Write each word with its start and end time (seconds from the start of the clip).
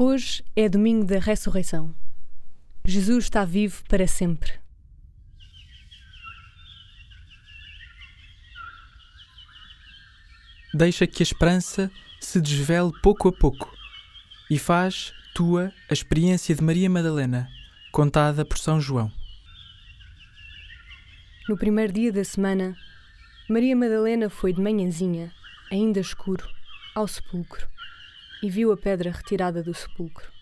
Hoje 0.00 0.44
é 0.54 0.68
domingo 0.68 1.04
da 1.04 1.18
ressurreição. 1.18 1.92
Jesus 2.86 3.24
está 3.24 3.44
vivo 3.44 3.82
para 3.88 4.06
sempre. 4.06 4.52
Deixa 10.72 11.04
que 11.04 11.20
a 11.20 11.24
esperança 11.24 11.90
se 12.20 12.40
desvele 12.40 12.92
pouco 13.02 13.26
a 13.26 13.32
pouco 13.32 13.74
e 14.48 14.56
faz 14.56 15.12
tua 15.34 15.72
a 15.90 15.92
experiência 15.92 16.54
de 16.54 16.62
Maria 16.62 16.88
Madalena, 16.88 17.48
contada 17.90 18.44
por 18.44 18.56
São 18.56 18.80
João. 18.80 19.10
No 21.48 21.58
primeiro 21.58 21.92
dia 21.92 22.12
da 22.12 22.22
semana, 22.22 22.76
Maria 23.50 23.74
Madalena 23.74 24.30
foi 24.30 24.52
de 24.52 24.60
manhãzinha, 24.60 25.32
ainda 25.72 25.98
escuro, 25.98 26.48
ao 26.94 27.08
sepulcro 27.08 27.68
e 28.42 28.48
viu 28.48 28.72
a 28.72 28.76
pedra 28.76 29.10
retirada 29.10 29.62
do 29.62 29.74
sepulcro. 29.74 30.38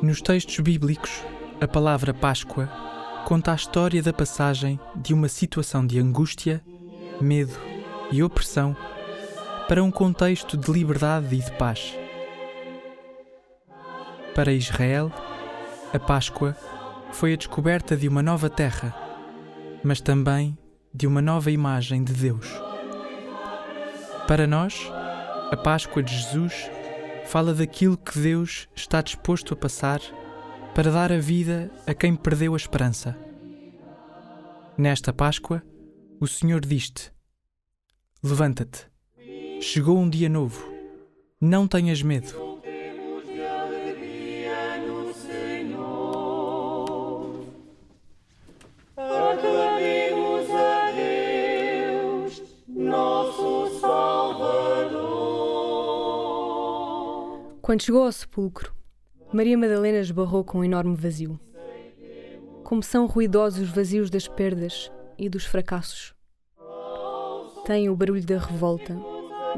Nos 0.00 0.22
textos 0.22 0.58
bíblicos, 0.60 1.10
a 1.60 1.66
palavra 1.66 2.14
Páscoa 2.14 2.66
conta 3.26 3.52
a 3.52 3.54
história 3.56 4.02
da 4.02 4.12
passagem 4.12 4.80
de 4.96 5.12
uma 5.12 5.28
situação 5.28 5.86
de 5.86 5.98
angústia, 5.98 6.62
medo 7.20 7.58
e 8.10 8.22
opressão 8.22 8.76
para 9.66 9.82
um 9.84 9.90
contexto 9.90 10.56
de 10.56 10.72
liberdade 10.72 11.34
e 11.34 11.38
de 11.40 11.52
paz. 11.58 11.94
Para 14.38 14.52
Israel, 14.52 15.10
a 15.92 15.98
Páscoa 15.98 16.56
foi 17.10 17.32
a 17.32 17.36
descoberta 17.36 17.96
de 17.96 18.06
uma 18.06 18.22
nova 18.22 18.48
terra, 18.48 18.94
mas 19.82 20.00
também 20.00 20.56
de 20.94 21.08
uma 21.08 21.20
nova 21.20 21.50
imagem 21.50 22.04
de 22.04 22.12
Deus. 22.12 22.46
Para 24.28 24.46
nós, 24.46 24.88
a 25.50 25.56
Páscoa 25.56 26.04
de 26.04 26.14
Jesus 26.14 26.70
fala 27.26 27.52
daquilo 27.52 27.96
que 27.96 28.16
Deus 28.16 28.68
está 28.76 29.02
disposto 29.02 29.54
a 29.54 29.56
passar 29.56 30.00
para 30.72 30.92
dar 30.92 31.10
a 31.10 31.18
vida 31.18 31.68
a 31.84 31.92
quem 31.92 32.14
perdeu 32.14 32.54
a 32.54 32.56
esperança. 32.56 33.18
Nesta 34.76 35.12
Páscoa, 35.12 35.64
o 36.20 36.28
Senhor 36.28 36.60
diz-te: 36.60 37.12
Levanta-te, 38.22 38.86
chegou 39.60 39.98
um 39.98 40.08
dia 40.08 40.28
novo, 40.28 40.64
não 41.40 41.66
tenhas 41.66 42.00
medo. 42.04 42.47
Quando 57.68 57.82
chegou 57.82 58.04
ao 58.04 58.12
sepulcro, 58.12 58.72
Maria 59.30 59.58
Madalena 59.58 59.98
esbarrou 59.98 60.42
com 60.42 60.60
um 60.60 60.64
enorme 60.64 60.96
vazio. 60.96 61.38
Como 62.64 62.82
são 62.82 63.04
ruidosos 63.04 63.60
os 63.60 63.68
vazios 63.68 64.08
das 64.08 64.26
perdas 64.26 64.90
e 65.18 65.28
dos 65.28 65.44
fracassos. 65.44 66.14
Tem 67.66 67.90
o 67.90 67.94
barulho 67.94 68.24
da 68.24 68.38
revolta, 68.38 68.96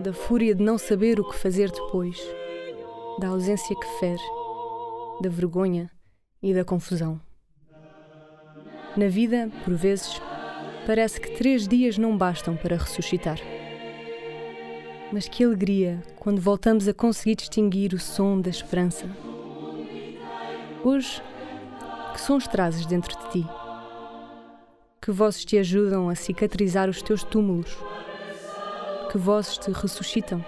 da 0.02 0.12
fúria 0.12 0.56
de 0.56 0.60
não 0.60 0.76
saber 0.76 1.20
o 1.20 1.30
que 1.30 1.38
fazer 1.38 1.70
depois, 1.70 2.20
da 3.20 3.28
ausência 3.28 3.76
que 3.78 3.86
fere, 4.00 4.22
da 5.22 5.28
vergonha 5.28 5.88
e 6.42 6.52
da 6.52 6.64
confusão. 6.64 7.20
Na 8.96 9.06
vida, 9.06 9.48
por 9.64 9.74
vezes, 9.74 10.20
parece 10.84 11.20
que 11.20 11.36
três 11.36 11.68
dias 11.68 11.96
não 11.96 12.18
bastam 12.18 12.56
para 12.56 12.76
ressuscitar. 12.76 13.38
Mas 15.12 15.28
que 15.28 15.42
alegria 15.42 16.02
quando 16.18 16.40
voltamos 16.40 16.86
a 16.86 16.94
conseguir 16.94 17.34
distinguir 17.34 17.92
o 17.92 17.98
som 17.98 18.40
da 18.40 18.48
esperança. 18.48 19.06
Hoje, 20.84 21.20
que 22.12 22.20
sons 22.20 22.46
trazes 22.46 22.86
dentro 22.86 23.18
de 23.18 23.30
ti? 23.30 23.46
Que 25.02 25.10
vozes 25.10 25.44
te 25.44 25.58
ajudam 25.58 26.08
a 26.08 26.14
cicatrizar 26.14 26.88
os 26.88 27.02
teus 27.02 27.24
túmulos? 27.24 27.76
Que 29.10 29.18
vozes 29.18 29.58
te 29.58 29.72
ressuscitam? 29.72 30.44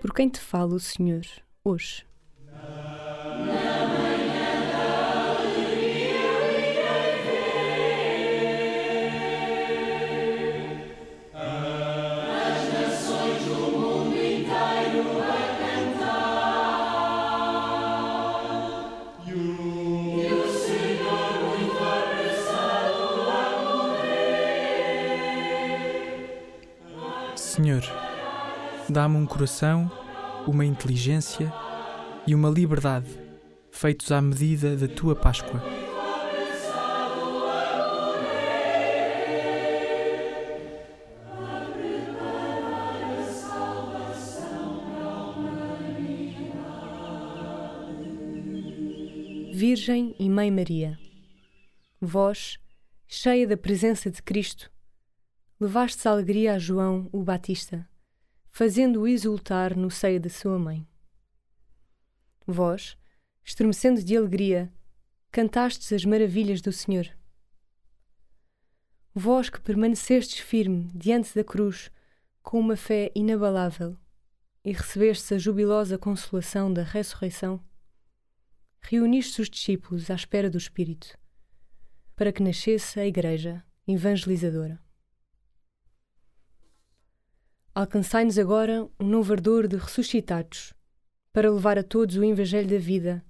Por 0.00 0.12
quem 0.12 0.28
te 0.28 0.40
fala 0.40 0.74
o 0.74 0.80
Senhor 0.80 1.24
hoje? 1.64 2.04
Senhor, 27.54 27.84
dá-me 28.88 29.16
um 29.16 29.24
coração, 29.24 29.88
uma 30.44 30.64
inteligência 30.64 31.54
e 32.26 32.34
uma 32.34 32.50
liberdade, 32.50 33.06
feitos 33.70 34.10
à 34.10 34.20
medida 34.20 34.76
da 34.76 34.88
tua 34.88 35.14
Páscoa. 35.14 35.62
Virgem 49.52 50.16
e 50.18 50.28
Mãe 50.28 50.50
Maria, 50.50 50.98
vós, 52.00 52.58
cheia 53.06 53.46
da 53.46 53.56
presença 53.56 54.10
de 54.10 54.20
Cristo, 54.20 54.73
levastes 55.60 56.04
alegria 56.04 56.54
a 56.54 56.58
João 56.58 57.08
o 57.12 57.22
Batista, 57.22 57.88
fazendo-o 58.50 59.06
exultar 59.06 59.76
no 59.76 59.90
seio 59.90 60.18
de 60.18 60.28
sua 60.28 60.58
mãe. 60.58 60.86
Vós, 62.46 62.96
estremecendo 63.44 64.02
de 64.02 64.16
alegria, 64.16 64.72
cantastes 65.30 65.92
as 65.92 66.04
maravilhas 66.04 66.60
do 66.60 66.72
Senhor. 66.72 67.08
Vós 69.14 69.48
que 69.48 69.60
permanecestes 69.60 70.40
firme 70.40 70.90
diante 70.92 71.34
da 71.34 71.44
cruz 71.44 71.90
com 72.42 72.58
uma 72.58 72.76
fé 72.76 73.12
inabalável 73.14 73.96
e 74.64 74.72
recebestes 74.72 75.30
a 75.30 75.38
jubilosa 75.38 75.96
consolação 75.96 76.72
da 76.72 76.82
ressurreição, 76.82 77.62
reuniste 78.80 79.40
os 79.40 79.48
discípulos 79.48 80.10
à 80.10 80.14
espera 80.14 80.50
do 80.50 80.58
Espírito, 80.58 81.16
para 82.16 82.32
que 82.32 82.42
nascesse 82.42 82.98
a 82.98 83.06
Igreja 83.06 83.62
evangelizadora. 83.86 84.82
Alcançai-nos 87.74 88.38
agora 88.38 88.88
um 89.00 89.04
novo 89.04 89.32
ardor 89.32 89.66
de 89.66 89.76
ressuscitados, 89.76 90.72
para 91.32 91.50
levar 91.50 91.76
a 91.76 91.82
todos 91.82 92.16
o 92.16 92.22
Evangelho 92.22 92.68
da 92.68 92.78
vida, 92.78 93.24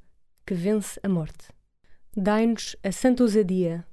que 0.46 0.52
vence 0.52 1.00
a 1.02 1.08
morte. 1.08 1.48
Dai-nos 2.14 2.76
a 2.82 2.92
santa 2.92 3.22
ousadia 3.22 3.86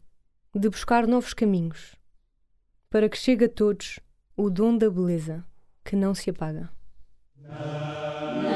de 0.54 0.68
buscar 0.68 1.08
novos 1.08 1.34
caminhos, 1.34 1.96
para 2.90 3.08
que 3.08 3.18
chegue 3.18 3.46
a 3.46 3.50
todos 3.50 4.02
o 4.36 4.50
dom 4.50 4.78
da 4.78 4.90
beleza, 4.90 5.42
que 5.86 5.96
não 5.96 6.14
se 6.14 6.30
apaga. 6.30 6.70
Não. 7.38 8.51